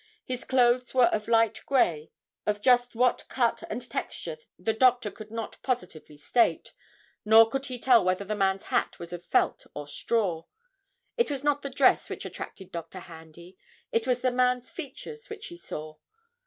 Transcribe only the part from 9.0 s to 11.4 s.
of felt or straw. It